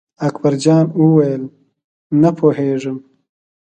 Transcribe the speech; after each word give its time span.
اکبر 0.27 0.53
جان 0.63 0.85
وویل: 0.99 1.43
نه 2.21 2.29
پوهېږم. 2.37 2.97